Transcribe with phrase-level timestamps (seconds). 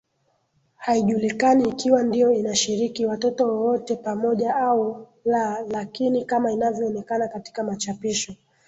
[0.75, 8.35] Haijulikani ikiwa ndio inashiriki watoto wowote pamoja au la Lakini kama inavyoonekana katika machapisho